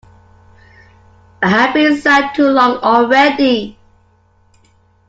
[1.43, 3.77] I had been sad too long already.